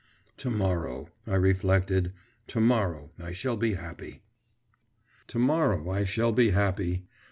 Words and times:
'To 0.37 0.49
morrow,' 0.49 1.09
I 1.27 1.35
reflected, 1.35 2.11
'to 2.47 2.59
morrow 2.59 3.11
I 3.19 3.33
shall 3.33 3.55
be 3.55 3.75
happy.…' 3.75 4.23
To 5.27 5.37
morrow 5.37 5.91
I 5.91 6.05
shall 6.05 6.31
be 6.31 6.49
happy! 6.49 7.05